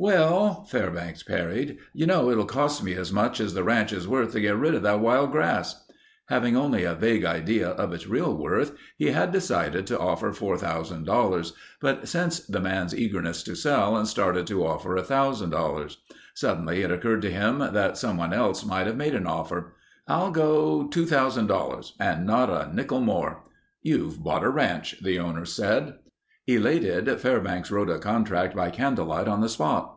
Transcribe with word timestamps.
"Well," 0.00 0.62
Fairbanks 0.70 1.24
parried, 1.24 1.78
"you 1.92 2.06
know 2.06 2.30
it'll 2.30 2.44
cost 2.46 2.84
me 2.84 2.94
as 2.94 3.12
much 3.12 3.40
as 3.40 3.52
the 3.54 3.64
ranch 3.64 3.92
is 3.92 4.06
worth 4.06 4.30
to 4.30 4.40
get 4.40 4.56
rid 4.56 4.76
of 4.76 4.84
that 4.84 5.00
wild 5.00 5.32
grass." 5.32 5.84
Having 6.26 6.56
only 6.56 6.84
a 6.84 6.94
vague 6.94 7.24
idea 7.24 7.70
of 7.70 7.92
its 7.92 8.06
real 8.06 8.32
worth 8.32 8.70
he 8.96 9.06
had 9.10 9.32
decided 9.32 9.88
to 9.88 9.98
offer 9.98 10.30
$4000, 10.30 11.52
but 11.80 12.06
sensed 12.06 12.52
the 12.52 12.60
man's 12.60 12.96
eagerness 12.96 13.42
to 13.42 13.56
sell 13.56 13.96
and 13.96 14.06
started 14.06 14.46
to 14.46 14.64
offer 14.64 14.90
$1000. 14.96 15.96
Suddenly 16.32 16.82
it 16.82 16.92
occurred 16.92 17.22
to 17.22 17.32
him 17.32 17.58
that 17.58 17.96
someone 17.98 18.32
else 18.32 18.64
might 18.64 18.86
have 18.86 18.96
made 18.96 19.16
an 19.16 19.26
offer. 19.26 19.74
"I'll 20.06 20.30
go 20.30 20.86
$2000 20.92 21.94
and 21.98 22.24
not 22.24 22.48
a 22.50 22.72
nickel 22.72 23.00
more." 23.00 23.42
"You've 23.82 24.22
bought 24.22 24.44
a 24.44 24.48
ranch," 24.48 25.00
the 25.02 25.18
owner 25.18 25.44
said. 25.44 25.94
Elated, 26.50 27.20
Fairbanks 27.20 27.70
wrote 27.70 27.90
a 27.90 27.98
contract 27.98 28.56
by 28.56 28.70
candlelight 28.70 29.28
on 29.28 29.42
the 29.42 29.50
spot. 29.50 29.96